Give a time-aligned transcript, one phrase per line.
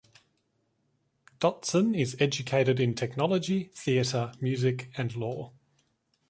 [1.39, 5.53] Dotson is educated in technology, theater, music, and law.